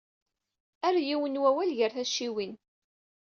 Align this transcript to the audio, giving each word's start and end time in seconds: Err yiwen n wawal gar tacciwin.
Err 0.87 0.97
yiwen 1.07 1.33
n 1.37 1.41
wawal 1.41 1.71
gar 1.77 1.91
tacciwin. 1.95 2.53